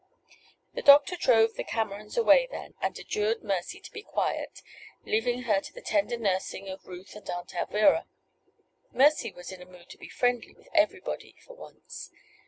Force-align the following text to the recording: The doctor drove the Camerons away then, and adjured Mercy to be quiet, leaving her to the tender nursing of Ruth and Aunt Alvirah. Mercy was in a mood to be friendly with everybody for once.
The 0.73 0.81
doctor 0.81 1.15
drove 1.15 1.53
the 1.53 1.63
Camerons 1.63 2.17
away 2.17 2.47
then, 2.49 2.73
and 2.81 2.97
adjured 2.97 3.43
Mercy 3.43 3.79
to 3.79 3.91
be 3.91 4.01
quiet, 4.01 4.63
leaving 5.05 5.43
her 5.43 5.61
to 5.61 5.71
the 5.71 5.79
tender 5.83 6.17
nursing 6.17 6.67
of 6.69 6.87
Ruth 6.87 7.15
and 7.15 7.29
Aunt 7.29 7.51
Alvirah. 7.53 8.07
Mercy 8.91 9.31
was 9.31 9.51
in 9.51 9.61
a 9.61 9.65
mood 9.67 9.89
to 9.91 9.99
be 9.99 10.09
friendly 10.09 10.53
with 10.55 10.69
everybody 10.73 11.35
for 11.45 11.55
once. 11.55 12.09